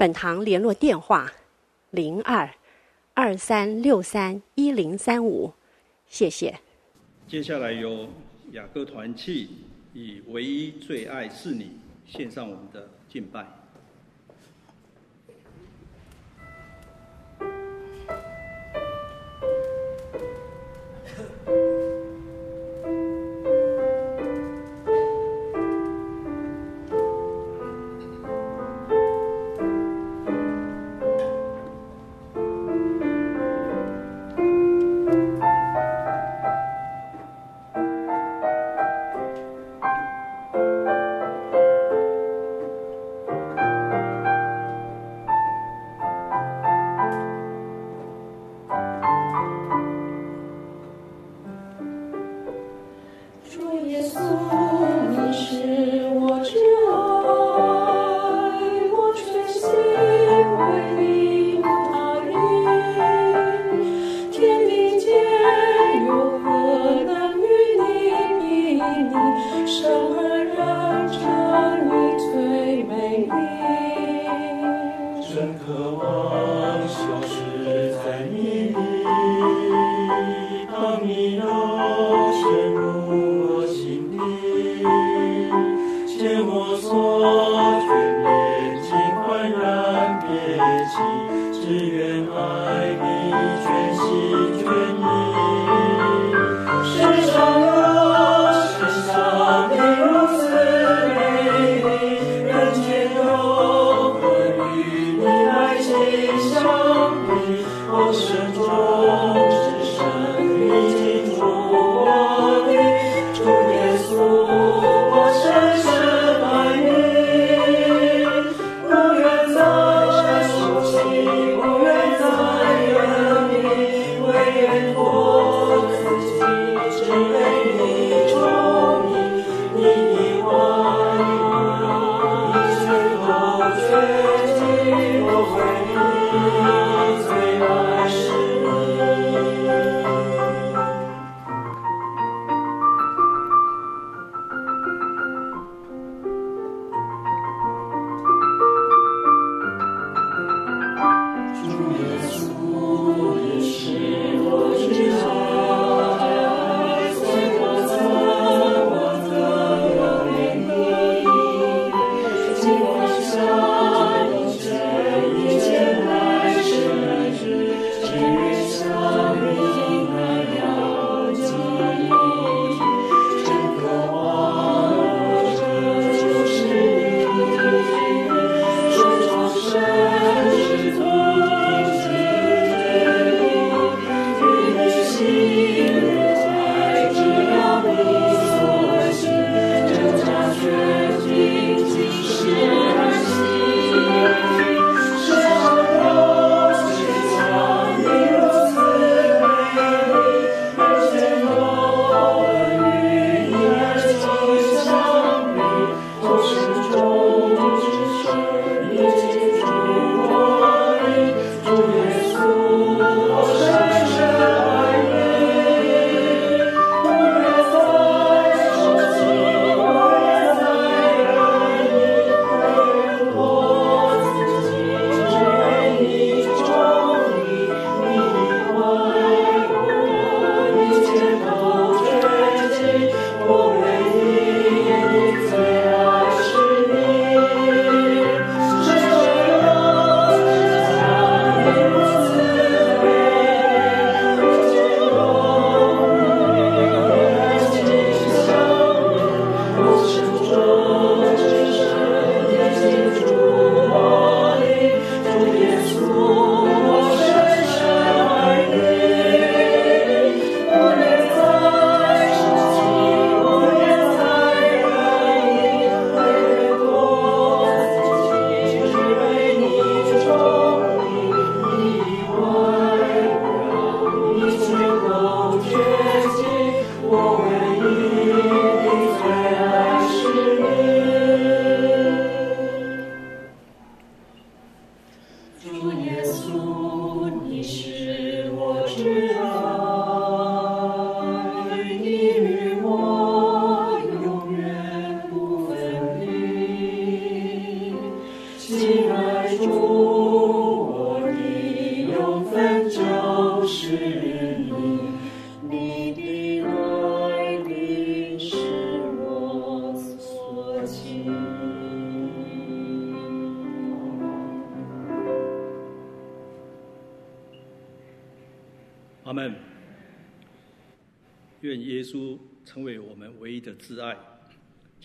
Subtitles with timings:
[0.00, 1.30] 本堂联络电话：
[1.90, 2.48] 零二
[3.12, 5.52] 二三六三一零三五，
[6.06, 6.58] 谢谢。
[7.28, 8.08] 接下来由
[8.52, 9.50] 雅歌团契
[9.92, 11.72] 以唯一最爱是你
[12.06, 13.59] 献上我们的敬拜。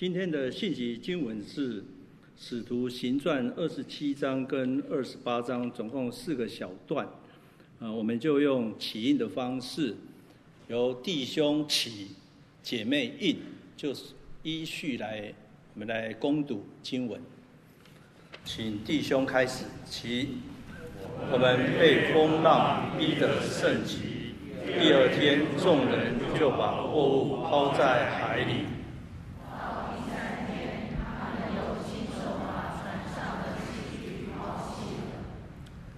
[0.06, 1.82] 今天的信息经文是
[2.38, 7.08] 《使徒行传》二十七章跟二十八章，总共四个小段。
[7.80, 9.96] 啊，我们就用起印的方式，
[10.68, 12.10] 由弟兄起，
[12.62, 13.38] 姐妹印，
[13.76, 14.14] 就是
[14.44, 15.34] 依序来，
[15.74, 17.20] 我们来攻读经文。
[18.44, 20.38] 请弟兄开始起。
[21.32, 24.36] 我们被风浪逼得甚急，
[24.68, 28.75] 第二天众人就把货物抛在海里。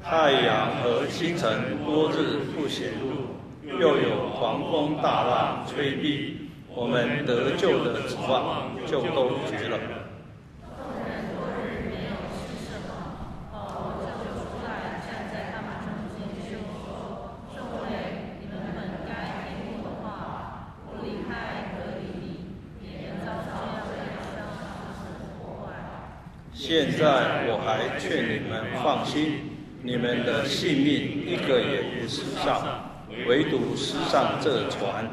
[0.10, 9.78] 太阳和星辰多日不显露，又有狂风大浪吹逼，我们得救的指望就都绝了。
[26.54, 29.47] 现在我还劝你们放心，
[29.88, 32.62] 你们的性命一个也不失丧，
[33.26, 35.08] 唯独失丧这船。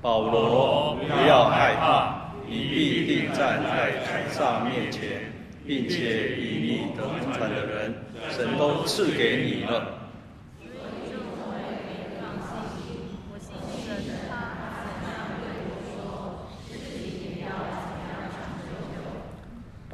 [0.00, 5.30] 保罗，不要害怕，你必定站在凯撒面前，
[5.66, 7.04] 并且以你得
[7.34, 7.94] 船的人，
[8.30, 9.95] 神都赐给你了。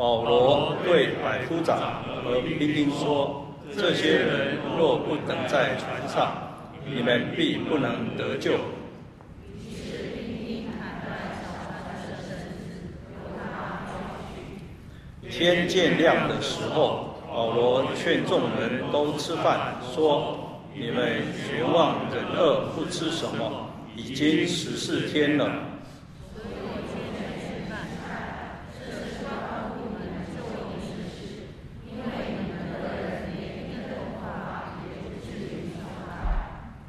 [0.03, 3.47] 保罗对百夫长和兵丁说
[3.79, 6.33] ：“这些人若不等在船上，
[6.85, 8.55] 你们必不能得救。”
[15.31, 20.37] 天渐亮的时候，保罗劝众人都吃饭，说
[20.75, 25.49] ：“你们绝望忍饿不吃什么，已经十四天了。”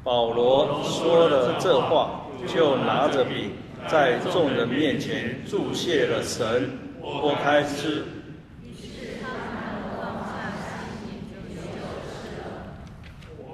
[0.04, 3.52] 保罗说了这话，就拿着饼，
[3.88, 8.02] 在众人面前注谢了神，我开始。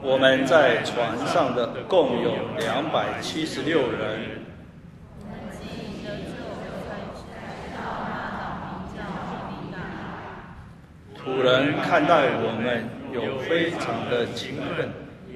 [0.01, 4.41] 我们在船上的共有两百七十六人。
[11.15, 14.89] 土人看待我们有非常的勤奋。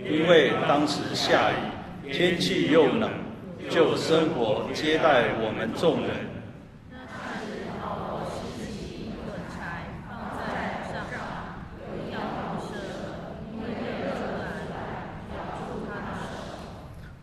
[0.03, 3.11] 因为当时下雨，天气又冷，
[3.75, 6.11] 就生活接待我们众人。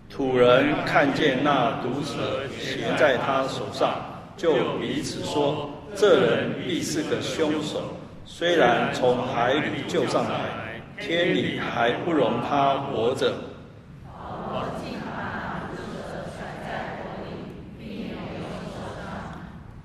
[0.10, 3.96] 土人看见那毒蛇衔在他手上，
[4.36, 7.82] 就彼此说：“这人必是个凶手，
[8.26, 13.34] 虽然从海里救上来。”天理还不容他活着。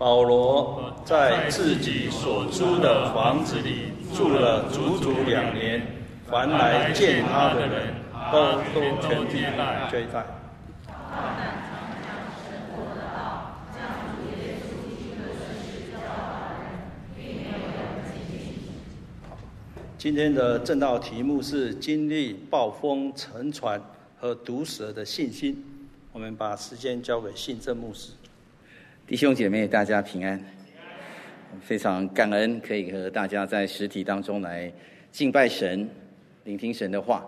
[0.06, 5.84] 保罗在自己所租的房子里住了足足两年，
[6.28, 7.92] 凡来见他的人
[8.30, 10.24] 都都全地接待。
[19.98, 23.82] 今天的正道题目是经历暴风、沉船
[24.20, 25.64] 和毒蛇的信心。
[26.12, 28.12] 我们把时间交给信正牧师。
[29.06, 30.40] 弟兄姐妹，大家平安。
[31.60, 34.70] 非常感恩可以和大家在实体当中来
[35.12, 35.88] 敬拜神、
[36.42, 37.24] 聆听神的话。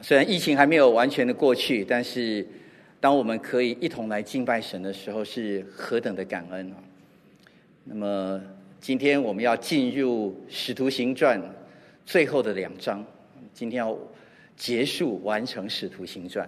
[0.00, 2.46] 虽然疫情还没有完全的过去，但是
[2.98, 6.76] 当我们可以一同来敬拜神的时候，是何等的感恩啊！
[7.84, 8.40] 那么
[8.80, 11.38] 今天我们要进入《使徒行传》。
[12.06, 13.04] 最后的两章，
[13.52, 13.94] 今天要
[14.56, 16.46] 结束完成《使徒行传》。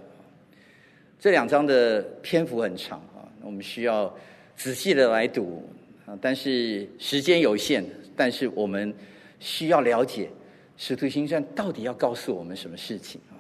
[1.21, 3.01] 这两章的篇幅很长，
[3.45, 4.15] 我们需要
[4.57, 5.69] 仔细的来读
[6.07, 6.17] 啊。
[6.21, 7.85] 但是时间有限，
[8.17, 8.95] 但是我们
[9.41, 10.27] 需要了解
[10.77, 13.37] 《使徒行传》到底要告诉我们什么事情啊？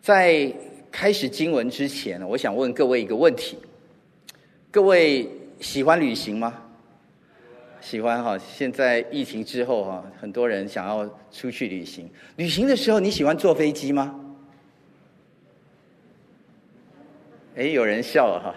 [0.00, 0.52] 在
[0.90, 3.58] 开始经文之前，我想问各位一个问题：
[4.70, 5.28] 各位
[5.60, 6.62] 喜欢旅行吗？
[7.80, 8.38] 喜欢哈。
[8.38, 12.08] 现在疫情之后哈，很多人想要出去旅行。
[12.36, 14.20] 旅行的时候，你喜欢坐飞机吗？
[17.56, 18.54] 哎，有人笑了哈。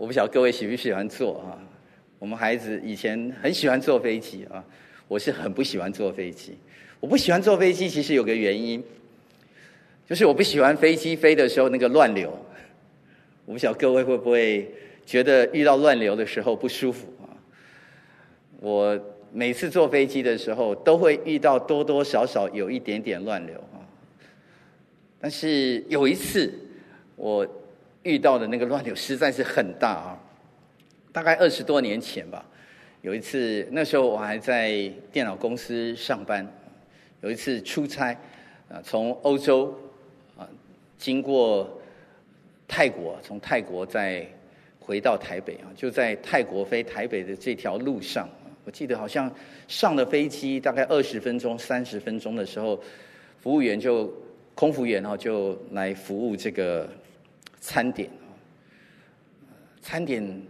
[0.00, 1.60] 我不晓得各位喜不喜欢坐啊。
[2.18, 4.64] 我们孩子以前很喜欢坐飞机啊，
[5.06, 6.56] 我是很不喜欢坐飞机。
[7.00, 8.82] 我不喜欢坐飞机，其实有个原因，
[10.08, 12.34] 就是我不喜欢飞机飞的时候那个乱流。
[13.44, 14.72] 我不晓得各位会不会
[15.04, 17.36] 觉得遇到乱流的时候不舒服啊？
[18.58, 18.98] 我
[19.34, 23.84] 每次坐飞机的时候都会遇到多多少少有一点点乱流啊。
[25.20, 26.50] 但是有一次，
[27.16, 27.46] 我
[28.02, 30.18] 遇到的那个乱流实在是很大啊！
[31.12, 32.44] 大概二十多年前吧，
[33.02, 36.46] 有一次，那时候我还在电脑公司上班，
[37.20, 38.12] 有一次出差，
[38.68, 39.74] 啊，从欧洲
[40.38, 40.48] 啊
[40.96, 41.68] 经过
[42.66, 44.26] 泰国，从泰国再
[44.78, 48.28] 回到台北啊，就在泰国飞台北的这条路上，
[48.64, 49.30] 我记得好像
[49.68, 52.82] 上了飞机大概二十分钟、三十分钟的时候，
[53.38, 54.12] 服务员就。
[54.52, 56.86] 空服员就来服务这个
[57.60, 58.08] 餐点，
[59.80, 60.42] 餐点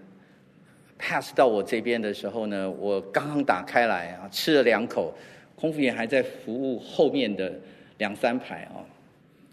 [0.99, 5.13] pass 到我这边的时候呢，我刚刚打开来啊，吃了两口，
[5.57, 7.53] 空服员还在服务后面的
[7.99, 8.79] 两三排啊，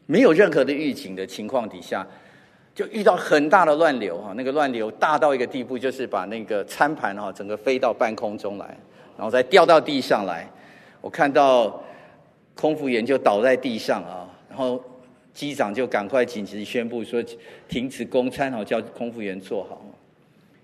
[0.06, 2.06] 没有任何的预警的情况底下，
[2.76, 8.66] 就遇到很大的乱流啊，那个乱流大到一个地步，就是把那个餐盘哈整个飞到半空中来，
[9.18, 10.48] 然后再掉到地上来，
[11.02, 11.84] 我看到
[12.56, 14.30] 空服员就倒在地上啊。
[14.50, 14.84] 然后
[15.38, 17.24] 机长就赶快紧急宣布说
[17.68, 19.86] 停止供餐，好叫空服员坐好。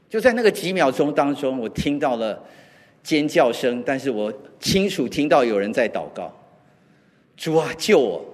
[0.10, 2.44] 就在那个几秒钟当中，我听到了
[3.04, 6.36] 尖叫声，但是我清楚听到有人在祷告
[7.38, 8.26] ：“主啊，救我！”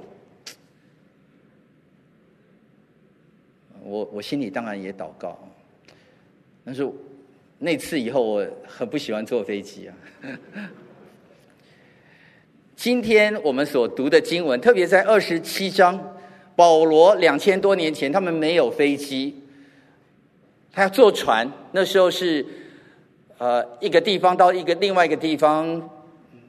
[3.84, 5.38] 我我心里当然也祷告，
[6.64, 6.90] 但是
[7.58, 9.96] 那次以后，我很不喜欢坐飞机啊。
[12.78, 16.16] 今天我们所读的经文，特别在二十七章，
[16.60, 19.34] 保罗两千多年前，他们没有飞机，
[20.74, 21.50] 他要坐船。
[21.72, 22.46] 那时候是，
[23.38, 25.90] 呃，一个地方到一个另外一个地方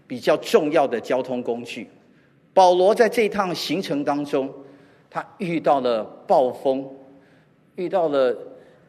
[0.08, 1.88] 比较重要的交通工具。
[2.52, 4.52] 保罗在这趟行程当中，
[5.08, 6.84] 他遇到了暴风，
[7.76, 8.36] 遇到了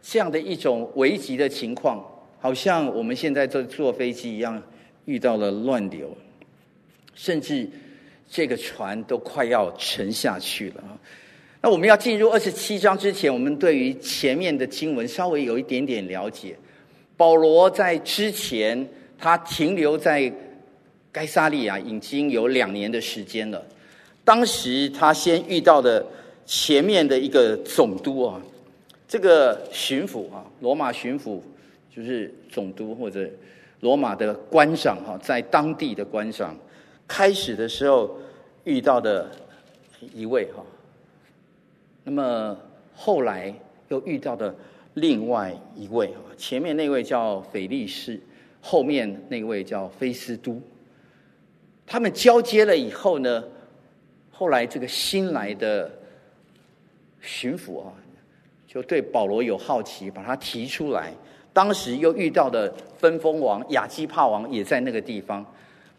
[0.02, 2.04] 这样的一种危急的情况，
[2.40, 4.60] 好像我们现在在坐飞机一样，
[5.06, 6.10] 遇到了乱流。
[7.14, 7.70] 甚至
[8.34, 10.96] 这个船都快要沉下去了啊！
[11.62, 16.56] 那我们要进入二十七章之前，我们对于前面的经文稍微有一点点了解。
[17.18, 18.88] 保罗在之前，
[19.20, 20.32] 他停留在
[21.12, 23.62] 该撒利亚已经有两年的时间了。
[24.24, 26.06] 当时他先遇到的
[26.46, 28.42] 前面的一个总督啊，
[29.10, 31.42] 这个巡抚啊，罗马巡抚
[31.94, 33.30] 就是总督或者
[33.82, 36.56] 罗马的官长哈，在当地的官长。
[37.12, 38.18] 开始的时候
[38.64, 39.30] 遇到的
[40.16, 40.64] 一位哈，
[42.06, 42.58] 那么
[42.96, 43.54] 后来
[43.90, 44.56] 又遇到的
[44.94, 48.18] 另外一位哈，前面那位叫腓力士，
[48.62, 50.62] 后面那位叫菲斯都，
[51.86, 53.44] 他们交接了以后呢，
[54.32, 55.92] 后来这个新来的
[57.20, 57.92] 巡抚啊，
[58.66, 61.12] 就对保罗有好奇，把他提出来。
[61.52, 65.46] 当时又遇到的分封王亚基帕王也在那个地方。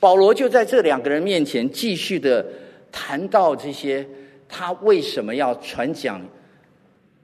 [0.02, 2.44] 保罗就在这两个人面前继续的
[2.90, 4.04] 谈到这些，
[4.48, 6.20] 他为什么要传讲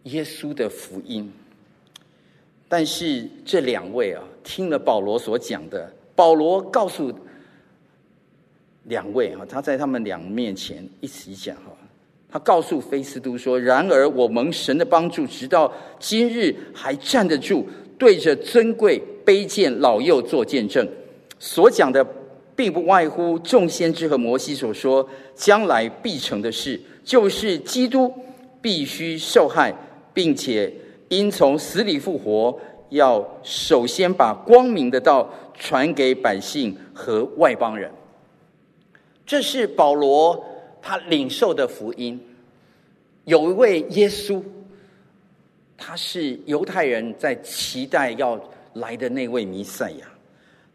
[0.05, 1.29] 耶稣的福音？
[2.69, 7.13] 但是这两位啊，听了保罗所讲的，保罗告诉
[8.85, 11.77] 两位啊，他在他们俩面前一起讲哈，
[12.31, 17.67] 他告诉菲斯都说：“然而我蒙神的帮助，直到今日还站得住，
[17.99, 20.89] 对着尊贵卑贱老幼做见证，
[21.41, 22.07] 所讲的。”
[22.59, 28.13] 并不外乎众先知和摩西所说将来必成的事，就是基督
[28.61, 29.73] 必须受害，
[30.13, 30.75] 并且
[31.09, 37.89] 因从死里复活，要首先把光明的道传给百姓和外邦人。
[39.25, 40.45] 这是保罗
[40.83, 42.21] 他领受的福音。
[43.23, 44.43] 有一位耶稣，
[45.77, 48.37] 他是犹太人在期待要
[48.73, 50.09] 来的那位弥赛亚，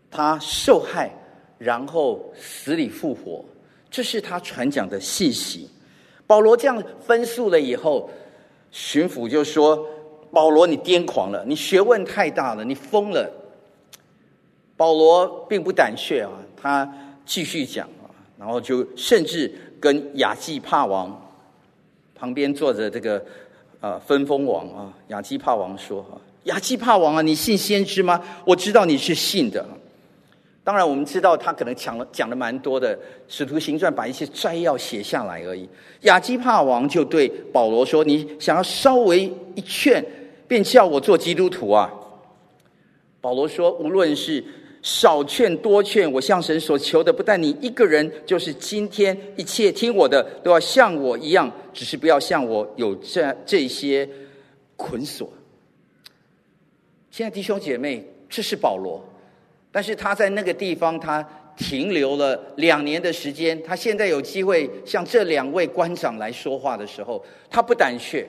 [0.09, 1.11] 他受害。
[1.63, 3.43] 然后死里复活，
[3.89, 5.69] 这是他传讲的信息。
[6.27, 8.09] 保罗这样分述了以后，
[8.69, 9.87] 巡抚就说
[10.29, 13.31] ：“保罗，你癫狂了，你学问太大了，你疯了。”
[14.75, 16.93] 保罗并不胆怯啊，他
[17.25, 21.33] 继续讲啊，然后就甚至跟亚基帕王
[22.13, 23.23] 旁边坐着这个
[23.79, 28.21] 呃分封王啊，亚基帕王说：“啊，亚基帕王啊，你信先知吗？
[28.45, 29.65] 我知道你是信的。”
[30.65, 32.95] 当然，我们知道他可能讲了讲了蛮多的，
[33.27, 35.67] 《使徒行传》把一些摘要写下来而已。
[36.03, 39.23] 亚基帕王就对保罗说：“你想要稍微
[39.55, 40.01] 一劝，
[40.47, 41.91] 便叫我做基督徒啊？”
[43.19, 44.41] 保罗说：“无论是
[44.81, 54.07] 少劝多劝，我向神所求的，不但你一个人，就是今天一切听我的，都要像我一样，只是不要像我有这这些
[54.77, 55.29] 捆锁。”
[57.11, 59.03] 亲爱弟兄姐妹，这是保罗。
[59.73, 61.27] 但是他在那个地方，他
[61.57, 63.59] 停留了两年的时间。
[63.63, 68.23] 他现在有机会向这两位官长来说话的时候，他不胆怯。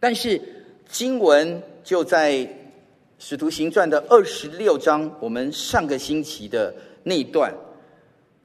[0.00, 0.40] 但是
[0.88, 2.32] 经文就在
[3.18, 7.54] 《使徒行传》的二十六章，我们上个星期的那一段，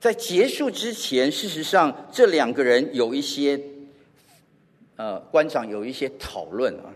[0.01, 3.57] 在结束之前，事实上这两个人有一些，
[4.97, 6.91] 呃，官长有一些讨论啊。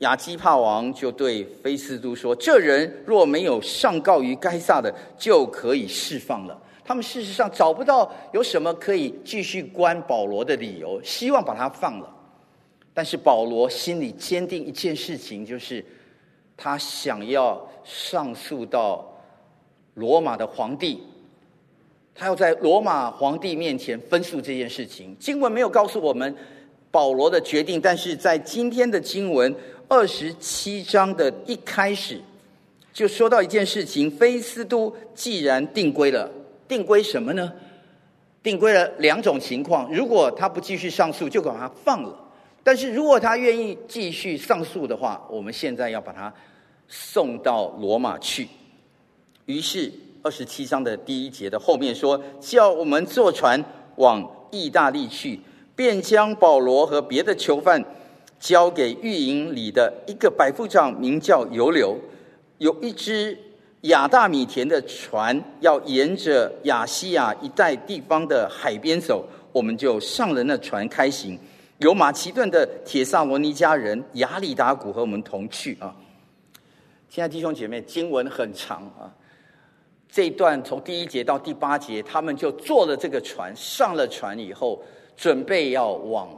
[0.00, 12.14] 亚基帕王就对菲斯都说：“这人若没有上告于该撒的，就可以释放了。”他们事实上找不到有什么可以继续关保罗的理由，希望把他放了。
[12.92, 15.82] 但是保罗心里坚定一件事情，就是
[16.58, 19.02] 他想要上诉到
[19.94, 21.02] 罗马的皇帝，
[22.14, 25.16] 他要在罗马皇帝面前分诉这件事情。
[25.18, 26.36] 经文没有告诉我们
[26.90, 29.54] 保罗的决定，但是在今天的经文。
[29.88, 32.20] 二十七章的一开始，
[32.92, 36.28] 就说到一件事情：菲斯都既然定规了，
[36.66, 37.52] 定规什么呢？
[38.42, 39.92] 定规了两种情况。
[39.92, 42.10] 如果他不继续上诉，就把他放了；
[42.64, 46.34] 但是如果他愿意继续上诉的话，我们现在要把他
[46.88, 48.48] 送到罗马去。
[49.44, 53.64] 于是二十七章的第一节的后面说：“叫我们坐船
[53.96, 55.38] 往意大利去，
[55.76, 57.84] 便将保罗和别的囚犯。”
[58.38, 61.98] 交给御营里的一个百夫长，名叫尤流，
[62.58, 63.36] 有一只
[63.82, 71.38] 亚大米田的船，要沿着亚西亚一带地方的海边走，我们就上了那船开行。
[71.78, 75.94] 有马其顿的铁萨罗尼迦人亚里达古和我们同去啊。
[77.08, 79.12] 现在弟兄姐妹，经文很长啊，
[80.10, 84.82] 这一段从第一节到第八节，他们就坐了这个船，上了船以后，
[85.16, 86.28] 准备要往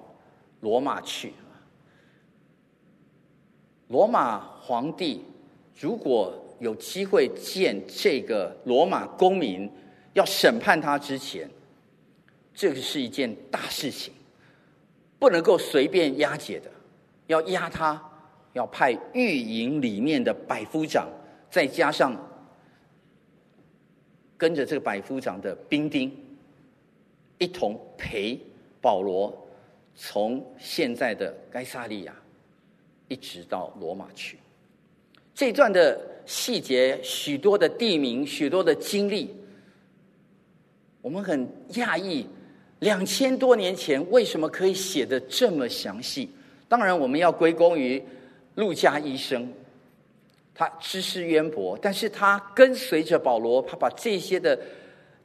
[0.60, 1.32] 罗马去。
[3.88, 5.24] 罗马皇帝
[5.78, 9.70] 如果有机会见这个罗马公民，
[10.12, 11.48] 要审判他之前，
[12.52, 14.12] 这个是一件大事情，
[15.18, 16.70] 不能够随便押解的。
[17.28, 18.02] 要押他，
[18.54, 21.08] 要派御营里面的百夫长，
[21.50, 22.16] 再加上
[24.36, 26.10] 跟着这个百夫长的兵丁，
[27.38, 28.40] 一同陪
[28.80, 29.32] 保罗
[29.94, 32.14] 从现在的该撒利亚。
[33.08, 34.38] 一直到罗马去，
[35.34, 39.34] 这段的细节，许多的地名，许多的经历，
[41.00, 42.26] 我们很讶异，
[42.80, 46.28] 两千多年前为什么可以写得这么详细？
[46.68, 48.02] 当然，我们要归功于
[48.56, 49.50] 路加医生，
[50.54, 54.58] 他知识渊博，但是他跟随着保罗，他把这些的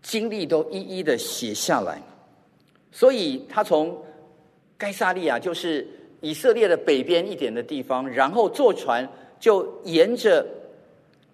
[0.02, 2.02] 经历都一一的写下来，
[2.93, 4.02] 所以他从
[4.78, 5.86] 该撒利亚就是。
[6.23, 9.05] 以色列的北边一点的地方，然后坐船
[9.41, 10.45] 就沿着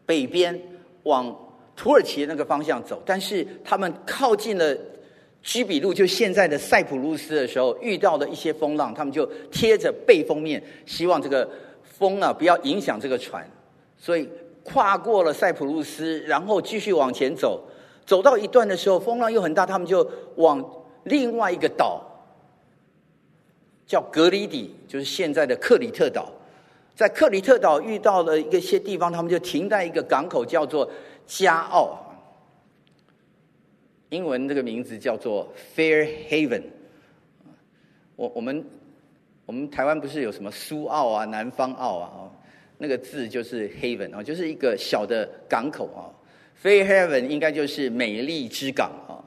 [0.04, 0.60] 北边
[1.04, 1.34] 往
[1.76, 3.00] 土耳其那个方向走。
[3.06, 4.76] 但是他们靠近了
[5.44, 11.48] 居比路，就现在的塞浦路斯的时候，遇到了一些风浪，他们就贴着背风面，希望这个
[11.84, 13.48] 风啊不要影响这个船。
[13.96, 14.28] 所以
[14.64, 17.64] 跨过了塞浦路斯，然后继续往前走，
[18.08, 20.68] 走到一段的时候，风浪又很大，他们就往
[21.04, 22.04] 另外一个岛。
[23.90, 26.32] 叫格里底，就是现在的克里特岛。
[26.94, 30.88] 在克里特岛遇到了一些地方，他们就停在一个港口，叫做
[31.26, 31.98] 加奥。
[34.10, 36.62] 英文这个名字叫做 Fair Haven。
[38.16, 38.64] 我我们
[39.48, 42.30] 我们台湾不是有什么苏澳啊、南方澳啊？
[42.78, 46.14] 那个字就是 Haven 啊，就是一个小的港口啊。
[46.62, 49.18] Fair Haven 应该就是美丽之港啊。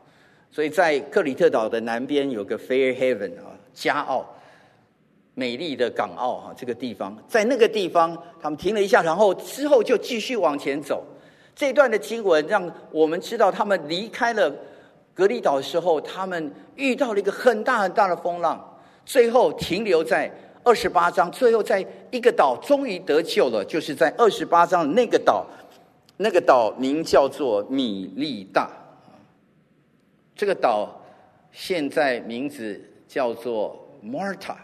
[0.52, 4.24] 所以在克里特岛的南边有个 Fair Haven 啊，加奥。
[5.34, 11.02] 美丽的港澳哈，这个地方，在那个地方，他们停了一下，然后之后就继续往前走。
[11.54, 14.54] 这段的经文让我们知道，他们离开了
[15.14, 18.78] 格里岛的时候，他们遇到了一个很大很大的风浪。
[19.04, 20.30] 最后停留在
[20.62, 25.44] 二十八章，最后在一个岛终于得救了，就是在二十八章那个岛，
[26.18, 28.70] 那个岛名叫做米利大。
[30.36, 31.00] 这个岛
[31.50, 34.56] 现在名字叫做马耳他，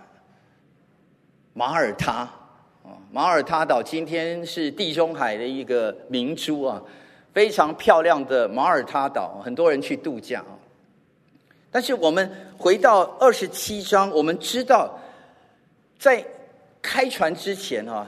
[1.59, 2.13] 马耳他
[2.85, 6.81] 啊，马耳他岛今天是地中海的一个明珠啊，
[7.35, 10.55] 非常漂亮的马耳他岛，很多人去度假啊。
[11.69, 14.97] 但是我们回到二十七章，我们知道，
[15.99, 16.25] 在
[16.81, 18.07] 开船之前啊，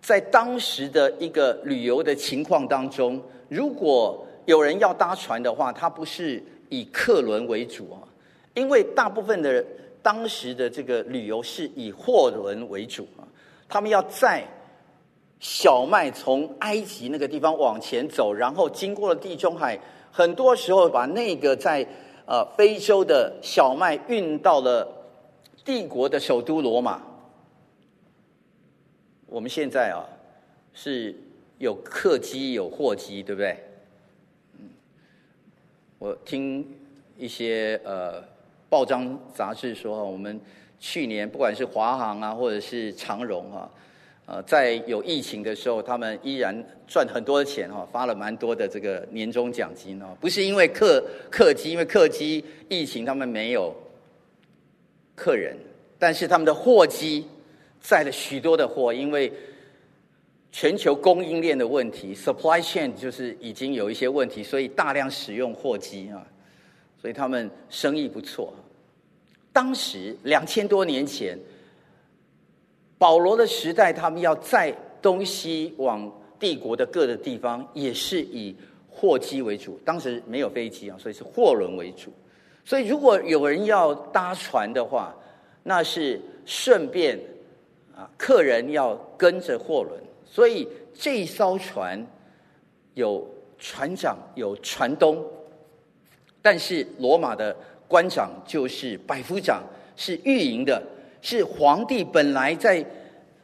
[0.00, 7.98] 在当时的一个旅游的情况当中，如果有人要搭船的话，他不是以客轮为主啊，
[8.54, 9.66] 因为大部分的人
[10.02, 13.22] 当时的这个旅游是以货轮为主啊，
[13.68, 14.44] 他们要载
[15.40, 19.78] 小麦从埃及那个地方往前走，然后经过了地中海，
[20.10, 21.86] 很多时候把那个在。
[22.24, 24.86] 呃，非洲的小麦运到了
[25.64, 27.02] 帝国的首都罗马。
[29.26, 30.06] 我们现在啊，
[30.72, 31.12] 是
[31.58, 33.58] 有客机有货机，对不对？
[34.56, 34.70] 嗯，
[35.98, 36.64] 我听
[37.18, 38.22] 一些呃
[38.72, 40.40] 报章杂志说，我们
[40.80, 43.70] 去年不管是华航啊，或者是长荣啊。
[44.24, 46.56] 呃，在有疫情的时候，他们依然
[46.86, 50.16] 赚很多的钱哈，发了蛮多的这个年终奖金哦。
[50.22, 53.74] 不是因为客客机，因为客机疫情他们没有
[55.14, 55.54] 客人，
[55.98, 57.26] 但是他们的货机
[57.78, 59.30] 载了许多的货，因为
[60.50, 66.26] 全球供应链的问题，supply chain 就是已经有一些问题，所以大量使用货机啊，
[67.02, 68.54] 所以他们生意不错。
[69.52, 71.36] 当时两千多年前。
[72.98, 78.54] 保罗的时代，他们要载东西往帝国的各个地方，也是以
[78.88, 79.76] 货机为主。
[79.84, 82.12] 当时没有飞机啊，所以是货轮为主。
[82.64, 85.12] 所以如果有人要搭船的话，
[85.64, 87.18] 那是顺便
[87.92, 90.00] 啊，客人要跟着货轮。
[90.24, 92.06] 所以这一艘船
[92.94, 95.20] 有船长，有船东，
[96.42, 97.56] 但是罗马的
[97.88, 99.62] 官长就是百夫长，
[99.96, 100.82] 是御营的。
[101.24, 102.84] 是皇帝本来在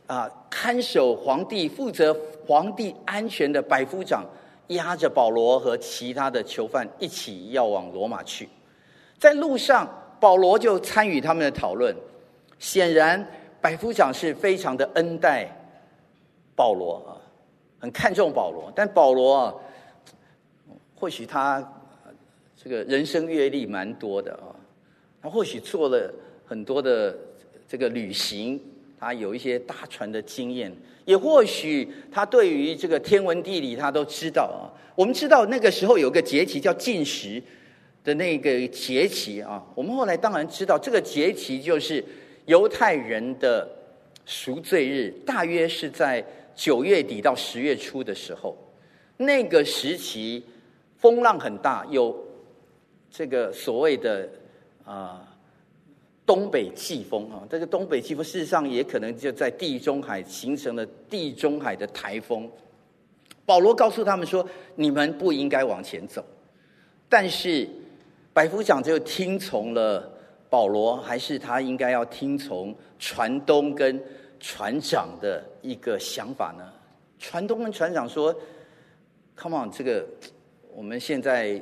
[0.08, 2.12] 啊看守皇帝、负责
[2.44, 4.24] 皇帝安全的百夫长，
[4.66, 8.48] 押着保罗和其他的囚犯一起要往罗马去。
[9.16, 11.94] 在路上，保罗就参与他们的讨论。
[12.58, 13.24] 显然，
[13.60, 15.46] 百夫长是非常的恩待
[16.56, 17.14] 保罗啊，
[17.78, 18.72] 很看重保罗。
[18.74, 19.54] 但保罗啊，
[20.96, 21.64] 或许他
[22.60, 24.50] 这个人生阅历蛮多的啊，
[25.22, 26.12] 他或许做了
[26.44, 27.16] 很多的。
[27.70, 28.58] 这个旅行，
[28.98, 34.72] 他有一些搭船的经验，也或许他对于这个天文地理他都知道啊。
[34.94, 37.42] 我们知道那个时候有个节期叫禁食
[38.02, 39.62] 的那个节期啊。
[39.74, 42.02] 我们后来当然知道这个节期就是
[42.46, 43.70] 犹太人的
[44.24, 48.56] 赎罪日，大约是在九月底到十月初的时候。
[49.18, 50.42] 那个时期
[50.96, 52.16] 风浪很大，有
[53.10, 54.28] 这个所谓的
[54.84, 55.24] 啊。
[56.26, 62.46] 东北季风啊，这个东北季风事实上也可能就在地中海形成了地中海的台风。
[63.46, 66.22] 保罗告诉他们说：“你们不应该往前走。”
[67.08, 67.66] 但是
[68.34, 70.06] 百夫长就听从了
[70.50, 73.98] 保罗，还是他应该要听从船东跟
[74.38, 76.70] 船长的一个想法呢？
[77.18, 78.38] 船东跟船长说
[79.34, 80.06] ：“Come on，这个
[80.74, 81.58] 我们现在。”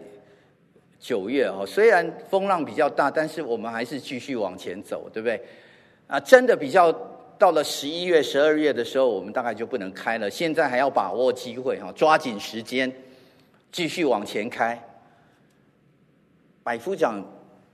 [0.99, 5.41] 九月哦，虽然风浪比较大，但是我们还是继续往前走，对不对？
[6.07, 6.93] 啊，真的比较
[7.39, 10.31] 到了十一月、十二月的时候，我们大概就不能开了。
[10.31, 12.91] 现在还要把握机会哈，抓紧时间
[13.71, 14.81] 继续往前开。
[16.63, 17.23] 百夫长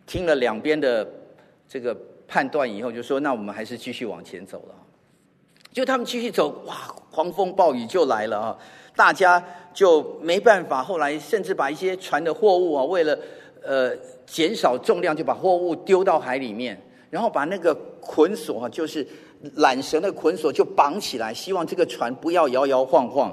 [0.06, 1.08] 听了两边的
[1.68, 4.74] 这个判断以后，就说：“那我们还是继续往前走了。”
[5.72, 8.58] 就他们继续走，哇，狂风暴雨就来了啊！
[8.94, 13.18] 大家就没办法，后来甚至把一些船的货物啊，为了
[13.62, 19.06] 呃减少重量，就把货物丢到海里面，然后把那个捆锁啊，就是
[19.56, 23.32] 缆绳的捆锁就绑起来，希望这个船不要摇摇晃晃。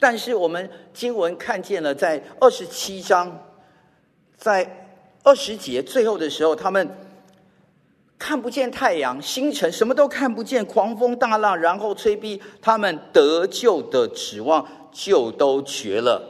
[0.00, 3.44] 但是我们经文看见了，在二十七章，
[4.36, 4.88] 在
[5.22, 6.88] 二十节最后的时候，他们。
[8.20, 14.66] 看不见太阳、星辰，什么都看不见，狂风大浪，然后催逼他们得救的指望
[14.98, 16.20] 就都绝了。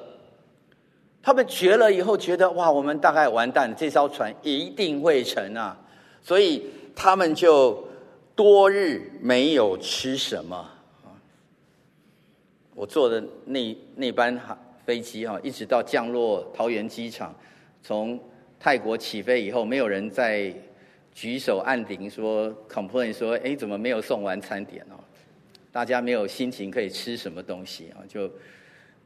[1.22, 5.74] 他们绝了以后，觉得哇，我们大概完蛋了，这艘船一定会沉啊！
[6.22, 7.82] 所以他们就
[8.36, 10.70] 多日没有吃什么。
[12.74, 14.38] 我坐的那那班
[14.84, 17.34] 飞机哈，一直到降落桃园机场，
[17.82, 18.20] 从
[18.60, 20.54] 泰国起飞以后，没有人在。
[21.14, 24.94] 举手按铃说 complain 说，哎，怎么没有送完餐点哦？
[25.78, 28.02] 大家没有心情可以吃什么东西啊？
[28.08, 28.28] 就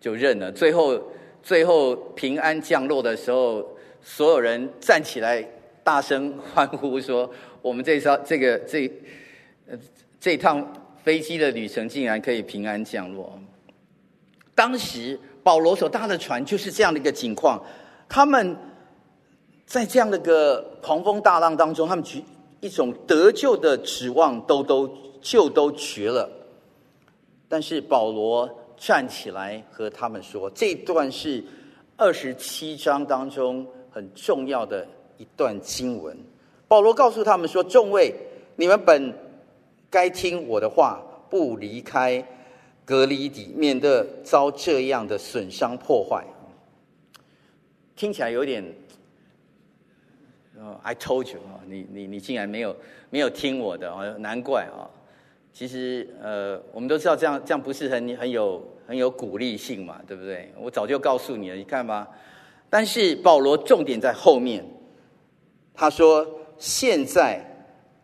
[0.00, 0.50] 就认了。
[0.50, 0.98] 最后
[1.42, 5.46] 最后平安降落的时候，所有人站起来
[5.85, 7.30] 大声欢呼说
[7.61, 8.90] ：“我们这艘这个这
[10.18, 10.66] 这趟
[11.04, 13.38] 飞机的旅程竟然可以平安降落。”
[14.56, 17.62] 当时保罗所搭的船就是这样的一个景况，
[18.08, 18.56] 他们
[19.66, 22.24] 在这样的个狂风大浪当中，他们举
[22.61, 24.88] 一种得救的指望都都
[25.20, 26.38] 就都绝了。
[27.52, 31.44] 但是保罗站起来和他们说，这段是
[31.98, 34.86] 二十七章当中很重要的
[35.18, 36.16] 一段经文。
[36.66, 38.14] 保罗告诉他们说：“众位，
[38.56, 39.12] 你们本
[39.90, 42.26] 该听我的话，不离开。”
[42.86, 46.24] 隔离底，免得遭这样的损伤破坏。
[47.94, 48.64] 听起来有点
[50.82, 52.74] ，I told you 啊，你你你竟然没有
[53.10, 54.88] 没有听我的啊，难怪啊。
[55.52, 60.52] 其实呃，我们都知道这样这样不是很很有很有鼓励性嘛，对不对？
[60.58, 62.08] 我早就告诉你了，你看吧。
[62.70, 64.64] 但是保罗重点在后面，
[65.74, 67.44] 他说：“现在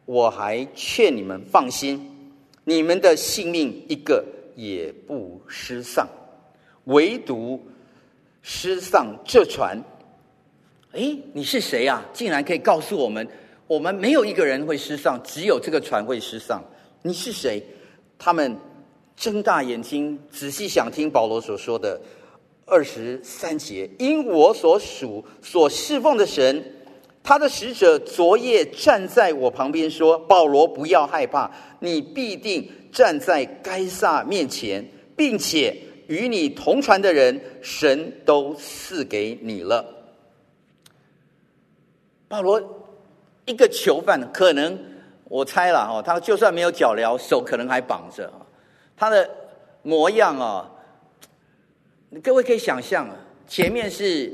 [0.04, 2.34] 我还劝你们放心，
[2.64, 4.24] 你们的性命一个。”
[4.58, 6.08] 也不失丧，
[6.86, 7.64] 唯独
[8.42, 9.80] 失丧这船。
[10.90, 12.04] 哎，你是谁呀？
[12.12, 13.24] 竟然可以告诉我们，
[13.68, 16.60] 我们没有一个人会失丧，只有这个船会失丧。
[17.02, 17.62] 你是谁？
[18.18, 18.56] 他们
[19.16, 22.00] 睁大眼睛，仔细想听保罗所说的
[22.66, 23.88] 二十三节。
[23.98, 26.64] 因我所属、所侍奉的神，
[27.22, 34.82] 他的使者昨夜站在我旁边说：“保罗，不要害怕，你必定。”站在该撒面前，
[35.14, 39.84] 并且与你同船的人，神都赐给你了。
[42.28, 42.86] 保罗
[43.44, 44.78] 一个囚犯，可能
[45.28, 48.32] 我猜了哈，他就算没有脚镣，手可能还绑着。
[48.96, 49.28] 他的
[49.82, 50.70] 模样啊，
[52.22, 53.14] 各位可以想象啊，
[53.46, 54.32] 前面是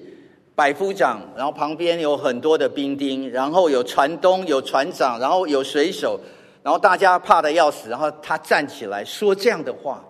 [0.55, 6.19] 百夫长，然后旁边有很多的兵丁，然后有船东，有船长，然后有水手。
[6.63, 10.03] 然后大家怕得要死，然后他站起来说这样的话，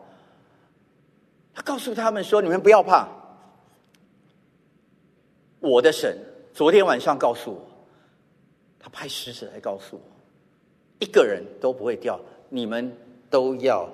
[1.53, 3.09] 他告诉他们说：“你们不要怕，
[5.59, 6.17] 我的神
[6.53, 7.61] 昨天晚上告诉我，
[8.79, 10.14] 他派使者来告诉我，
[10.99, 12.97] 一个人都不会掉，你们
[13.31, 13.89] 都要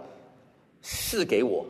[0.83, 1.67] 赐给我。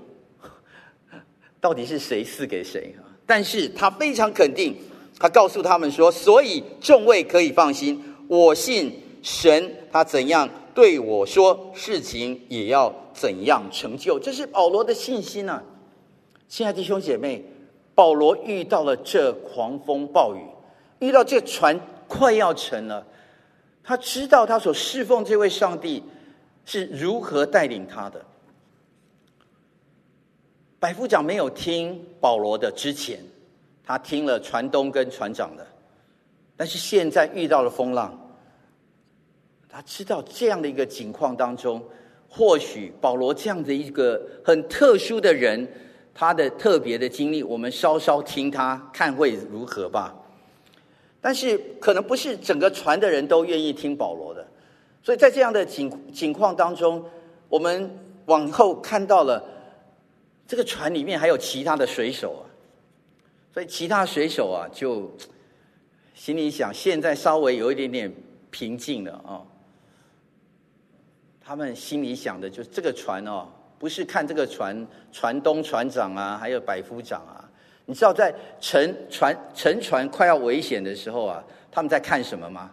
[1.61, 3.05] 到底是谁赐给谁啊？
[3.27, 4.77] 但是他非常肯定，
[5.19, 14.19] 他告诉他们说：所以众位可以放心，我信神，他怎样。”对我说，事情也要怎样成就？
[14.21, 15.62] 这是保罗的信心啊！
[16.49, 17.45] 亲爱的弟兄姐妹，
[17.93, 20.40] 保罗遇到了这狂风暴雨，
[21.01, 23.05] 遇到这船快要沉了，
[23.90, 26.00] 他知道他所侍奉这位上帝
[26.64, 28.24] 是如何带领他的。
[30.79, 33.18] 百夫长没有听保罗的之前，
[33.85, 35.66] 他听了船东跟船长的，
[36.57, 38.16] 但是现在遇到了风浪。
[39.68, 41.83] 他知道这样的一个情况当中，
[42.29, 45.68] 或许保罗这样的一个很特殊的人，
[46.14, 50.14] 他的特别的经历，我们稍稍听他看会如何吧。
[51.20, 54.46] 但是可能不是整个船的人都愿意听保罗的，
[55.02, 57.04] 所以在这样的情情况当中，
[57.48, 57.90] 我们
[58.26, 59.44] 往后看到了
[60.46, 62.44] 这个船里面还有其他的水手啊，
[63.52, 65.11] 所以其他水手啊就
[66.14, 68.12] 心里想，现在稍微有一点点
[68.50, 69.42] 平静了啊。
[71.40, 77.39] 他们心里想的就是这个船哦，不是看这个船船东、船长啊，还有百夫长啊。
[77.90, 82.70] 你知道在沉船沉船快要危险的时候啊，他们在看什么吗？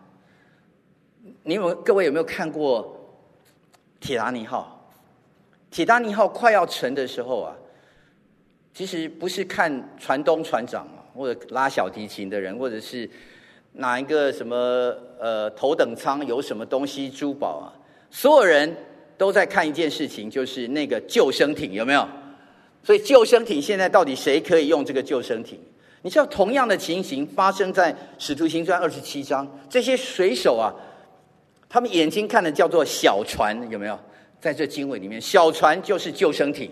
[1.41, 2.95] 你有各位有没有看过
[3.99, 4.87] 铁达尼号？
[5.71, 7.55] 铁达尼号快要沉的时候啊，
[8.75, 13.09] 其实不是看船东、船长啊，或者拉小提琴的人，或者是
[13.71, 14.55] 哪一个什么
[15.19, 17.73] 呃头等舱有什么东西珠宝啊。
[18.11, 18.71] 所有人
[19.17, 22.07] 都在看一件事情，就是那个救生艇有没有？
[22.87, 25.59] 所以救生艇现在到底谁可以用这个救生艇？
[26.03, 30.71] 你知道同样的情形发生在《使徒行传》二十七章，这些水手啊，
[31.67, 33.99] 他们眼睛看的叫做小船，有没有？
[34.39, 36.71] 在这经文里面，小船就是救生艇。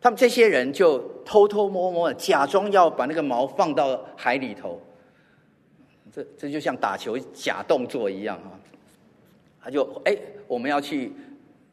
[0.00, 4.82] 他们这些人就偷偷摸摸的假装要把那个锚放到海里头，
[6.12, 8.58] 这这就像打球假动作一样啊。
[9.62, 10.16] 他就哎，
[10.48, 11.12] 我们要去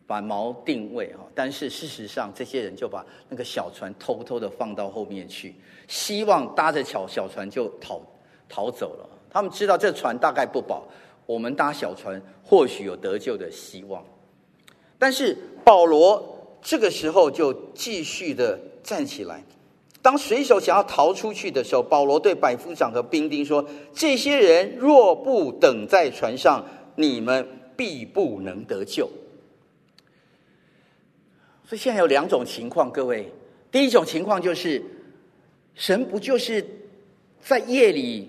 [0.10, 5.54] 把锚定位哈，但是事实上，这些人就把那个小船偷偷的放到后面去，
[5.88, 8.02] 希望搭着小小船就逃
[8.50, 9.08] 逃走了。
[9.30, 10.84] 他们知道这船大概不保，
[11.28, 14.04] 我们搭小船或许有得救的希望。
[14.98, 19.44] 但是保罗这个时候就继续的站起来。
[20.02, 29.08] 当水手想要逃出去的时候，保罗对百夫长和兵丁说：“这些人若不等在船上，你们必不能得救。”
[31.70, 33.32] 所以现在有两种情况，各位。
[33.72, 34.82] 第一种情况就是，
[35.76, 36.66] 神不就是
[37.40, 38.28] 在夜里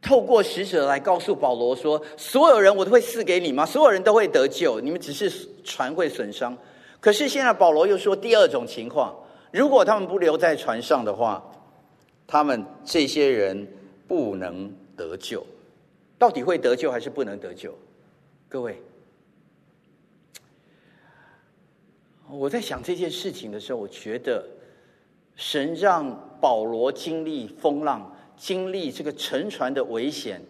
[0.00, 3.66] 透过使者来告诉保罗说，所有人我都会赐给你吗？
[3.66, 5.28] 所有人都会得救，你们只是
[5.64, 6.56] 船会损伤。
[7.00, 9.12] 可是现在保罗又说第二种情况，
[9.50, 11.44] 如果他们不留在船上的话，
[12.28, 13.66] 他们这些人
[14.06, 15.44] 不能得救。
[16.16, 17.76] 到底会得救还是不能得救？
[18.48, 18.80] 各位。
[22.32, 24.42] 我在想这件事情的时候，我觉得
[25.36, 30.42] 神让保罗经历风浪，经历这个沉船的危险，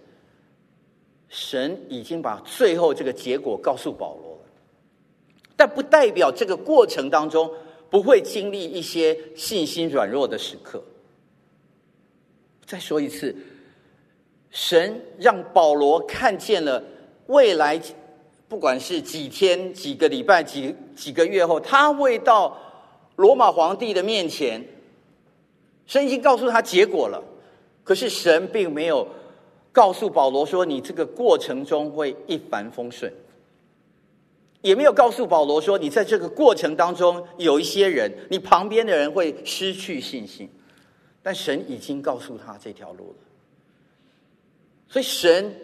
[1.28, 4.50] 神已经把最后这个结果告诉保罗了，
[5.56, 7.50] 但不代表这个过程当中
[7.90, 10.80] 不会经历一些信心软弱的时刻。
[12.64, 13.34] 再说一次，
[14.50, 16.80] 神让保罗看见了
[17.26, 17.80] 未来。
[18.52, 22.54] 不管是几天、几个礼拜、几几个月后，他会到
[23.16, 24.62] 罗马皇帝的面前，
[25.86, 27.24] 神已经告诉他结果了。
[27.82, 29.08] 可是神并没有
[29.72, 33.10] 告诉保罗说，你这个过程中会一帆风顺，
[34.60, 40.46] 也没有告诉保罗说，你在这个过程当中有一些人，你旁边的人会失去信心。
[41.22, 43.24] 但神已经告诉他这条路了，
[44.90, 45.56] 所以神。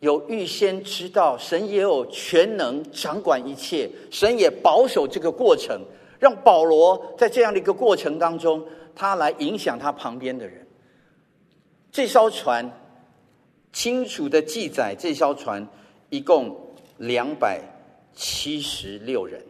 [0.00, 5.80] 有预先知道，神也有全能掌管一切，神也保守这个过程，
[6.20, 10.64] 让保罗在这样的一个过程当中，他来影响他旁边的人。
[11.90, 12.70] 这艘船
[13.72, 15.66] 清楚的记载，这艘船
[16.10, 16.56] 一共
[16.98, 17.60] 两百
[18.14, 19.42] 七十六人。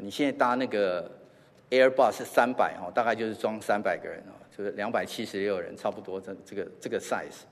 [0.00, 1.10] 你现在搭那个
[1.70, 7.44] Airbus 三百哈，大概就是装三百个人啊，就是两百七十六人，差不多这这个这个 size。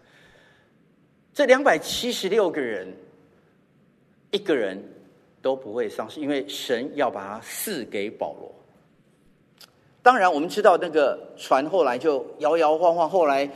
[1.35, 2.95] 这两百七十六个人，
[4.31, 4.83] 一个人
[5.41, 8.55] 都不会丧失，因为神要把它赐给保罗。
[10.03, 13.49] 当然，我们知道那个船后来就摇摇晃晃，后来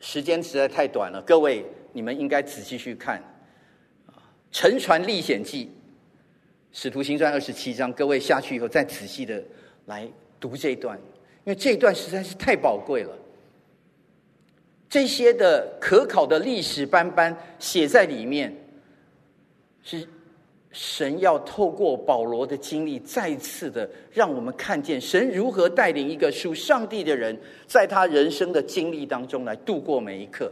[0.00, 1.22] 时间实在太短了。
[1.22, 3.22] 各位，你们应该仔细去看
[4.50, 5.66] 《沉船历险记》
[6.72, 7.92] 《使徒行传》二十七章。
[7.92, 9.40] 各位下去以后，再仔细的
[9.86, 10.08] 来
[10.40, 10.98] 读这一段，
[11.44, 13.16] 因为这一段实在是太宝贵了。
[14.88, 18.56] 这些的可考的历史斑斑写在里面，
[19.82, 20.08] 是
[20.72, 30.50] 神要透过保罗的经历，再次的让我们看见神如何带领一个属上帝的人，在他人生的经历当中来度过每一刻。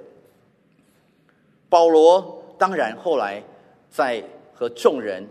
[1.69, 3.43] 保罗当然后来
[3.91, 4.23] 在
[4.53, 5.27] 和众人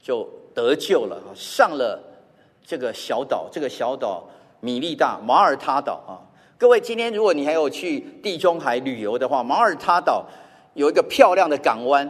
[0.00, 1.98] 就得救了，上了
[2.64, 4.28] 这个小岛，这个小岛
[4.60, 6.12] 米利大马耳他岛啊。
[6.62, 10.24] 各位，今天如果你还有去地中海旅游的话，马耳他岛
[10.74, 12.08] 有一个漂亮的港湾，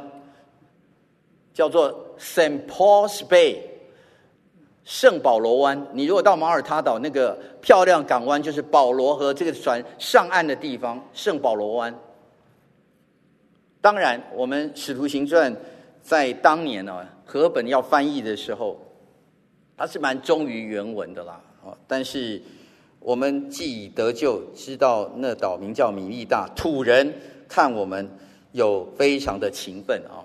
[1.55, 3.61] 叫做 Saint Paul's Bay，
[4.85, 5.87] 圣保罗湾。
[5.95, 11.99] 你如果到马耳他岛那个漂亮港湾，就是保罗和这个船上岸的地方，圣保罗湾。
[13.81, 15.51] 当然，我们《使徒行传》
[16.03, 18.79] 在当年呢，和本要翻译的时候，
[19.79, 22.39] 他是蛮忠于原文的啦，哦但是。
[23.05, 27.13] 我们既已得救，知道那岛名叫米利大，土人
[27.49, 28.09] 看我们
[28.53, 30.23] 有非常的勤奋啊。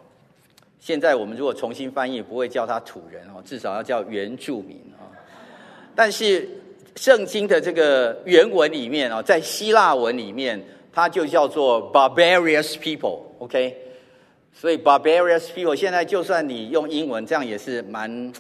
[0.80, 5.10] 现在我们如果重新翻译，不会叫他土人哦，至少要叫原住民啊。
[5.96, 6.48] 但是
[6.96, 10.64] 圣经的这个原文里面啊，在希腊文里面，
[10.94, 13.76] 它就叫做 barbarous people，OK？
[14.54, 18.32] 所以 barbarous people 现在就算你用英文，这样也是蛮。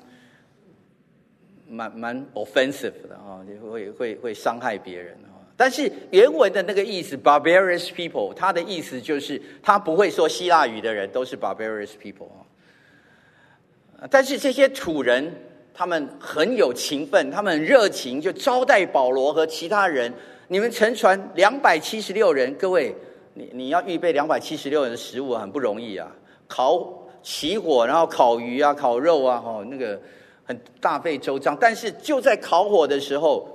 [1.69, 5.35] 蛮蛮 offensive 的啊，就会会会伤害别人啊。
[5.55, 14.07] 但是原文的那个意思，barbarous people，它的意思就是他不会说希腊语的人都是 barbarous people 啊。
[14.09, 15.33] 但是这些土人，
[15.73, 20.13] 他们很有勤奋，他们热情，就招待保罗和其他人。
[20.47, 22.95] 你们乘船两百七十六人，各位，
[23.33, 26.15] 你你要预备两百七十六人的食物很不容易啊，
[26.47, 29.99] 烤起火，然后烤鱼啊，烤肉啊，哦那个。
[30.47, 33.45] 很大费周章，但是就在烤火的时候，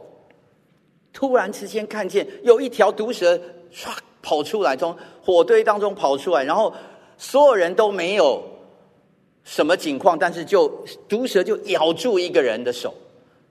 [1.10, 3.34] 突然之间看见有一条毒蛇
[3.72, 6.74] 唰跑出来，从火堆当中跑出来，然后
[7.16, 8.42] 所有人都没有
[9.42, 10.68] 什么情况，但是就
[11.08, 12.92] 毒蛇就咬住一个人的手，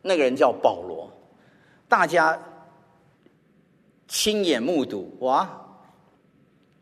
[0.03, 1.11] 那个人叫保罗，
[1.89, 2.39] 大家
[4.07, 5.49] 亲眼目睹，哇，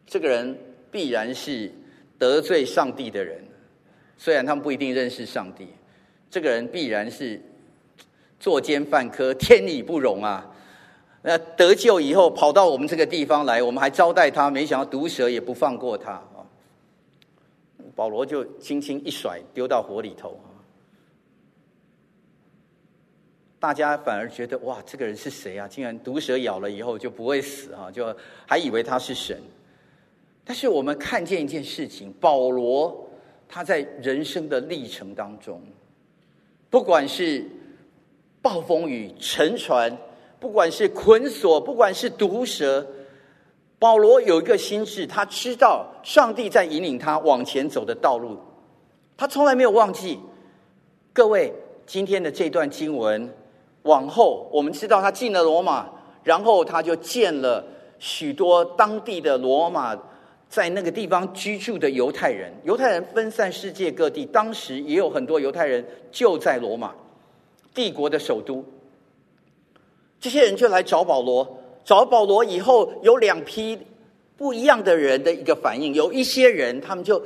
[0.06, 0.60] 这个人
[0.92, 1.72] 必然是
[2.18, 3.42] 得罪上帝的人，
[4.18, 5.70] 虽然他们不一定认识上帝，
[6.30, 7.42] 这个人必然是
[8.40, 10.46] 作奸犯科，天理不容啊！
[11.22, 16.46] 那得救以后跑到我们这个地方来，我们还招待他，没想到毒蛇也不放过他啊！
[17.96, 20.48] 保罗就轻轻一甩，丢到火里头啊。
[23.60, 25.68] 大家反而觉得哇，这个人是谁啊？
[25.68, 28.16] 竟然毒蛇咬了以后就不会死啊，就
[28.48, 29.38] 还以为他是神。
[30.46, 33.06] 但是我们看见一件事情，保罗
[33.50, 35.62] 他在人生的历程当中，
[36.70, 37.46] 不管是
[38.42, 39.98] 暴风雨、沉船，
[40.40, 42.86] 不管是捆锁，不管是毒蛇，
[43.78, 48.38] 保罗有一个心智，他知道上帝在引领他往前走的道路，
[49.18, 50.20] 他从来没有忘记。
[51.12, 51.54] 各位，
[51.86, 53.34] 今天的这段经文。
[53.84, 55.90] 往后，我们知道他进了罗马，
[56.24, 57.64] 然后他就见了
[57.98, 59.98] 许多当地的罗马
[60.50, 62.52] 在那个地方居住的犹太人。
[62.64, 66.94] 犹太人分散世界各地，当时也有很多犹太人就在罗马
[67.74, 68.66] 帝国的首都。
[70.20, 73.78] 这些人就来找保罗，找保罗以后，有两批
[74.36, 75.94] 不一样的人的一个反应。
[75.94, 77.24] 有一些人，他们就。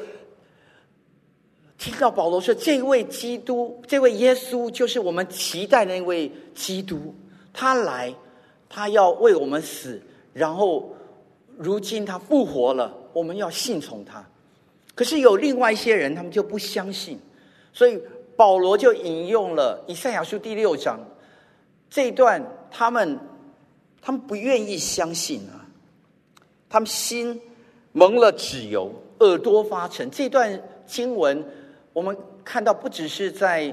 [1.75, 7.13] 听到保罗说：“这位基督，这位耶稣，就是我们期待的那位基督。
[7.51, 8.13] 他来，
[8.69, 10.01] 他要为我们死，
[10.31, 10.95] 然后
[11.57, 14.25] 如今他复活了，我们要信从他。
[14.95, 17.19] 可是有另外一些人，他们就不相信，
[17.71, 17.99] 所以
[18.35, 20.99] 保罗就引用了以赛亚书第六章
[21.89, 23.19] 这一段，他们
[24.01, 25.65] 他们不愿意相信啊，
[26.67, 27.39] 他们心
[27.91, 30.11] 蒙了脂油，耳朵发沉。
[30.11, 31.43] 这段经文。”
[31.93, 33.71] 我们看到，不只是在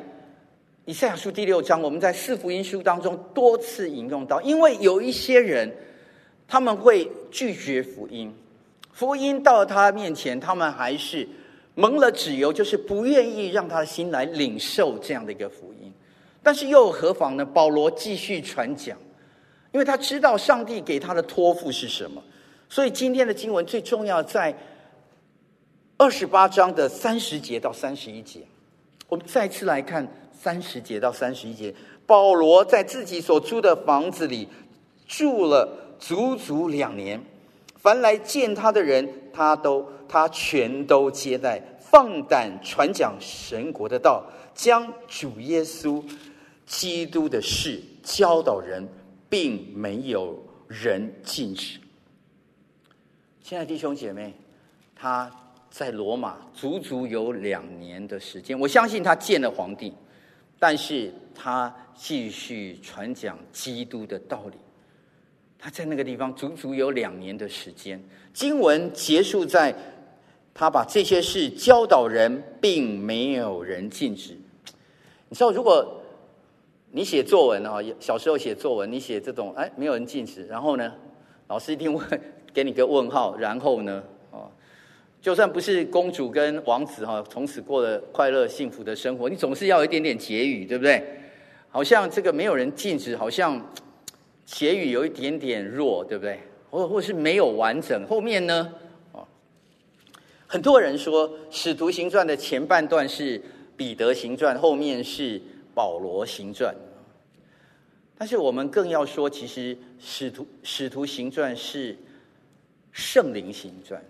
[0.85, 5.75] 以赛亚书第六章，我们在四福音书当中多次引用到，因为有一些人
[6.47, 8.31] 他们会拒绝福音，
[9.01, 11.27] 福音到他面前，他们还是
[11.75, 15.91] 蒙了脂油，就是不愿意让他的心来领受这样的一个福音。
[16.43, 17.43] 但是又何妨呢？
[17.43, 18.99] 保罗继续传讲，
[19.73, 22.23] 因为他知道上帝给他的托付是什么，
[22.69, 24.55] 所以今天的经文最重要在。
[25.97, 28.41] 二十八章的三十节到三十一节，
[29.09, 31.75] 我们再次来看三十节到三十一节。
[32.07, 34.47] 保罗在自己所租的房子里
[35.07, 37.19] 住了足足两年，
[37.81, 44.25] 凡来见他的人，他都他全都接待，放胆传讲神国的道，
[44.55, 46.05] 将主耶稣
[46.67, 48.87] 基督的事教导人，
[49.29, 51.81] 并没有人禁止。
[53.43, 54.35] 亲爱的弟兄姐妹，
[54.95, 55.31] 他。
[55.73, 59.95] 在罗马足足有两年的时间，我相信他见了皇帝，
[60.59, 64.57] 但是他继续传讲基督的道理。
[65.61, 68.03] 他在那个地方足足有两年的时间。
[68.33, 69.75] 经文结束在，
[70.55, 74.37] 他把这些事教导人，并没有人禁止。
[75.29, 76.01] 你知道，如果
[76.91, 80.93] 你写作文啊，小时候写作文，你写这种哎，没有人禁止，然后呢，
[81.49, 82.19] 老师一定会
[82.55, 84.03] 给你个问号，然后呢？
[85.21, 91.05] 就算不是公主跟王子哈，从此过了快乐幸福的生活，你总是要有一点点结语，对不对？
[91.69, 93.63] 好像这个没有人禁止，好像
[94.51, 96.41] 结语有一点点弱，对不对？
[96.71, 98.05] 或或是没有完整。
[98.09, 98.73] 后面呢？
[99.13, 99.25] 哦，
[100.49, 103.39] 很多人说《使徒行传》的前半段是
[103.77, 105.39] 《彼得行传》，后面是
[105.73, 106.75] 《保罗行传》。
[108.19, 111.95] 但是我们更要说，其实《使徒使徒行传》是
[112.91, 114.01] 《圣灵行传》。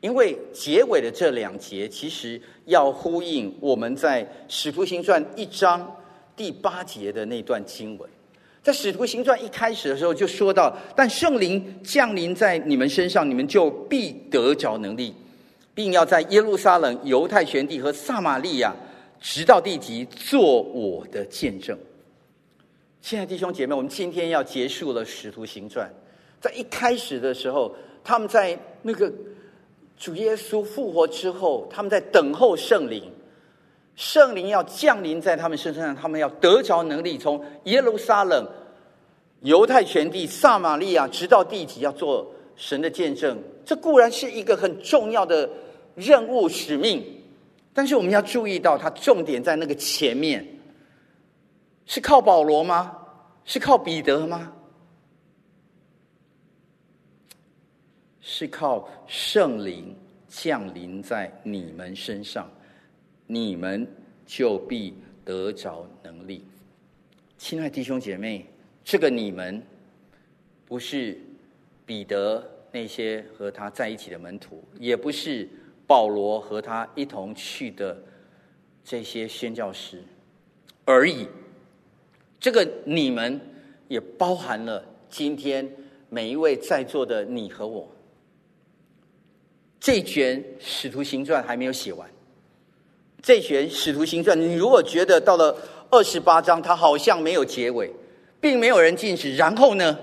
[0.00, 5.96] 因为结尾的这两节，其实要呼应我们在《使徒行传》一章
[6.36, 8.08] 第八节的那段经文。
[8.68, 15.14] 在《使徒行传》一开始的时候就说到：“但圣灵降临在你们身上，你们就必得着能力，
[15.72, 18.76] 并要在耶路撒冷、犹太全地和撒玛利亚，
[19.22, 21.78] 直到地极，做我的见证。”
[23.00, 25.88] 亲爱的弟兄姐妹，我们今天要结束了《使徒行传》。
[26.38, 29.10] 在一开始的时候，他们在那个。
[29.96, 33.10] 主耶稣复活之后，他们在等候圣灵，
[33.96, 38.46] 圣灵要降临在他们身上，他们要得着能力，从耶路撒冷、
[39.40, 43.38] 犹太全地、撒玛利亚，直到地极，要做神的见证。
[43.64, 45.48] 这固然是一个很重要的
[45.94, 47.04] 任务使命，
[47.72, 50.46] 但是我们要注意到，它重点在那个前面，
[51.86, 52.96] 是靠保罗吗？
[53.44, 54.52] 是靠彼得吗？
[58.20, 59.96] 是靠圣灵
[60.28, 62.50] 降临在你们身上，
[63.26, 63.86] 你们
[64.26, 66.46] 就必得着能力。
[67.38, 68.46] 亲爱弟兄姐妹，
[68.88, 69.62] 这个你们
[70.64, 71.14] 不是
[71.84, 75.46] 彼得那些和他在一起的门徒，也不是
[75.86, 78.02] 保罗和他一同去的
[78.82, 80.02] 这些宣教师
[80.86, 81.28] 而已。
[82.40, 83.38] 这个你们
[83.88, 85.70] 也包含了今天
[86.08, 87.86] 每一位在座的你和我。
[89.78, 92.08] 这卷《使徒行传》还没有写完。
[93.20, 95.54] 这卷《使徒行传》，你如果觉得到了
[95.90, 97.92] 二十八章，它好像没有结尾，
[98.40, 99.98] 并没有人禁止，然后呢？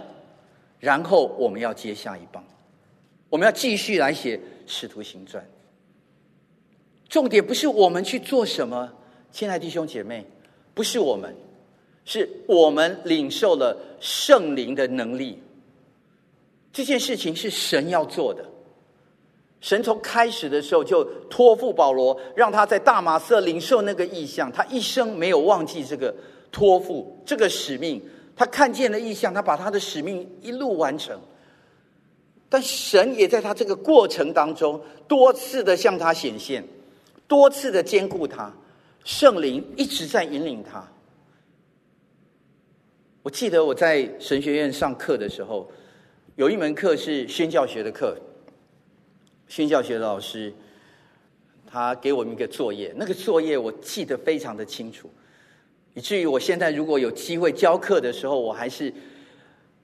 [0.80, 2.44] 然后我们要接下一棒，
[3.30, 5.44] 我们要继续来写《使徒行传》。
[7.10, 8.92] 重点不是我们去做什么，
[9.32, 10.26] 亲爱的弟兄姐妹，
[10.74, 11.34] 不是我们，
[12.04, 15.42] 是我们领受了圣灵的能力。
[16.72, 18.46] 这件事情是神要做的。
[19.62, 24.52] 神从开始的时候就托付保罗，让他在大马色领受那个意象。
[24.52, 26.14] 他一生没有忘记这个
[26.52, 28.00] 托付，这个使命。
[28.36, 31.20] 他看见了异象，他把他的使命一路完成。
[32.50, 36.64] 但神也在他这个过程当中多次的向他显现，
[37.28, 38.54] 多次的坚固他。
[39.04, 40.88] 圣灵一直在引领他。
[43.24, 45.70] 我记得我在神学院上课的时候，
[46.36, 48.18] 有一门课是宣教学的课。
[49.48, 50.54] 宣教学的老师，
[51.68, 55.10] 他给我们一个作业，那个作业我记得非常的清楚，
[55.96, 58.94] 以至于我现在如果有机会教课的时候，我还是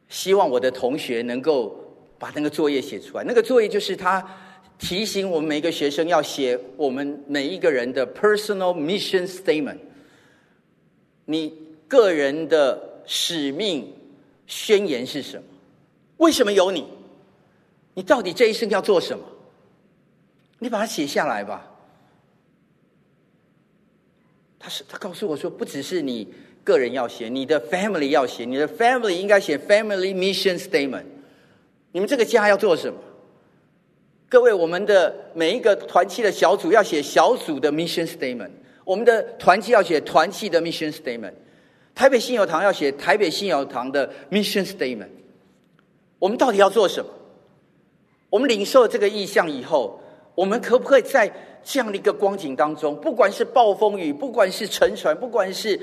[0.09, 1.73] 希望我的同学能够
[2.19, 3.23] 把那个作业写出来。
[3.23, 4.23] 那个作业就是他
[4.77, 9.77] 提醒我们每一个学生要写我们每一个人的 personal mission statement，
[11.23, 11.57] 你
[11.87, 13.91] 个人的使命
[14.47, 15.43] 宣言是什么？
[16.17, 16.85] 为什么有你？
[17.93, 19.23] 你到底这一生要做什么？
[20.59, 21.70] 你把它写下来吧。
[24.61, 26.27] 他是他告诉我说，不只是你
[26.63, 31.05] 个人要写，你的 family 要写，你的 family 应该写 family mission statement。
[31.91, 32.99] 你们这个家要做什么？
[34.29, 38.51] 各位，我们的每一个团契的小组要写小组的 mission statement，
[38.85, 41.33] 我们的团契要写团契的 mission statement，
[41.95, 45.09] 台北信友堂要写台北信友堂的 mission statement。
[46.19, 47.09] 我们到底要做什么？
[48.29, 49.99] 我们领受这个意向以后。
[50.33, 51.29] 我们可不可以在
[51.63, 55.79] 这样的一个光景当中，不管是暴风雨，不管是沉船，不管是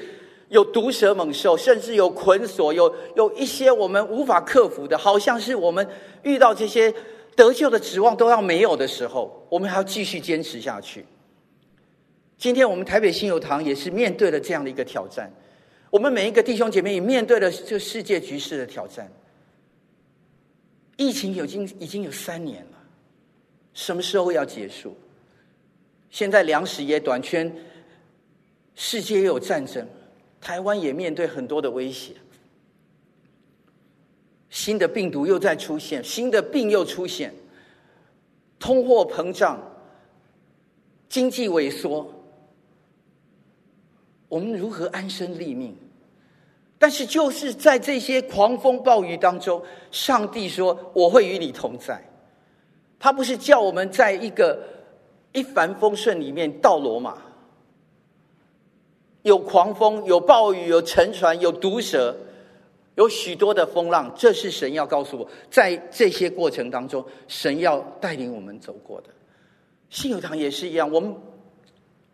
[0.49, 5.87] 有毒蛇猛兽，甚至有捆锁，有有一些我们无法克服的，好像是我们
[6.22, 6.93] 遇到这些
[7.37, 11.05] 得救的指望都要没有的时候，我们还要继续坚持下去。
[12.37, 15.31] 今天我们台北信友堂也是面对了这样的一个挑战，
[15.91, 19.11] 我们每一个弟兄姐妹也面对了这世界局势的挑战。
[20.97, 22.79] 疫情已经已经有三年了。
[23.74, 24.97] 什么时候要结束？
[26.11, 27.50] 现在粮食也短缺，
[28.74, 29.86] 世界也有战争，
[30.40, 32.14] 台湾也面对很多的威胁，
[34.48, 37.34] 新的病毒又在出现，新的病又出现，
[38.59, 39.61] 通货膨胀，
[41.09, 42.11] 经济萎缩，
[44.28, 45.76] 我们如何安身立命？
[46.78, 52.00] 但是就是在这些狂风暴雨当中，上帝说：“我会与你同在。”
[53.00, 54.62] 他不是叫我们在一个
[55.33, 57.16] 一帆风顺里面到罗马，
[59.22, 62.16] 有狂风、有暴雨、有沉船、有毒蛇，
[62.95, 64.12] 有许多的风浪。
[64.16, 69.09] 这是神要告诉我，在这些过程当中，神要带领我们走过的。
[69.91, 71.14] 信友堂也是一样，我们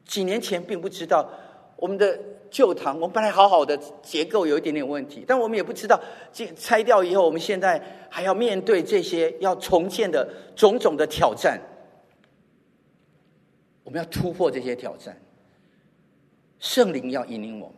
[0.06, 1.28] 几年前并不知道
[1.76, 2.18] 我们的。
[2.50, 6.00] 旧堂，我们本来好好的结构有一点点问题，但我们也不知道，
[6.32, 11.60] 这拆掉以后，我们现在还要面对这些要重建的种种的挑战。
[13.94, 15.16] 我们要突破这些挑战，
[16.58, 17.76] 圣灵要引领我们，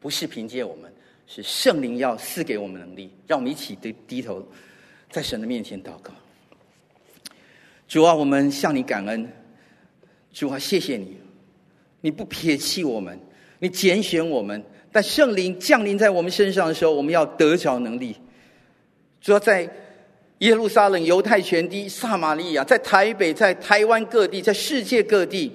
[0.00, 0.90] 不是凭借我们，
[1.26, 3.12] 是圣灵要赐给我们能力。
[3.26, 4.42] 让我们一起低低头，
[5.10, 6.10] 在神的面前祷告。
[7.86, 9.30] 主啊，我们向你感恩，
[10.32, 11.18] 主啊，谢谢你，
[12.00, 13.20] 你不撇弃我们。
[13.58, 18.16] 你拣选我们，但圣灵降临在我们身上的时候，我们要得着能力。
[19.20, 19.68] 主要在
[20.42, 25.52] 耶路撒冷、犹太全地、撒玛利亚，在台北、在台湾各地、在世界各地，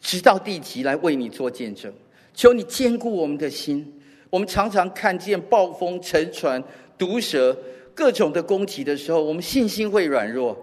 [0.00, 1.92] 直到地极来为你做见证。
[2.32, 3.84] 求你坚固我们的心。
[4.30, 6.62] 我们常常看见暴风、沉船、
[6.96, 7.56] 毒蛇
[7.92, 10.56] 各种的攻击的时候，我们信心会软弱。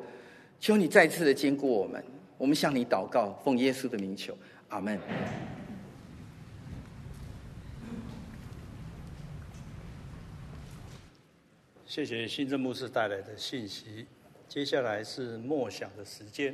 [0.61, 2.01] 求你再次的坚固我们。
[2.37, 4.33] 我们向你祷告，奉耶稣的名求，
[4.69, 4.97] 阿门。
[11.87, 14.05] 谢谢新正牧师带来的信息。
[14.45, 16.53] 接下来是默想的时间。